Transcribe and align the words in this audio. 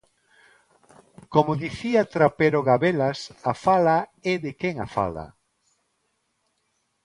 Como 1.33 1.51
dicía 1.63 2.09
Trapero 2.13 2.59
Gabelas, 2.69 3.19
a 3.51 3.53
fala 3.65 3.97
é 4.33 4.35
de 4.45 4.51
quen 4.59 4.75
a 4.85 4.87
fala. 4.95 5.25